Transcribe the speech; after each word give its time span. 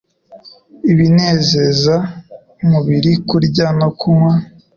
Ibinezeza 0.91 1.95
umubiri, 2.63 3.11
kurya 3.29 3.67
no 3.79 3.89
kunywa 3.99 4.33